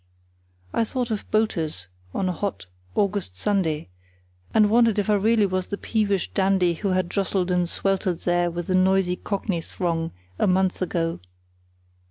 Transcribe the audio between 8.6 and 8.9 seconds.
the